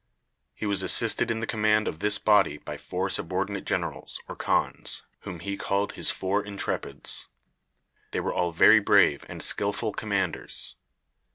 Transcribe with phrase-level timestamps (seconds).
[0.55, 5.03] He was assisted in the command of this body by four subordinate generals or khans,
[5.19, 7.27] whom he called his four intrepids.
[8.09, 10.75] They were all very brave and skillful commanders.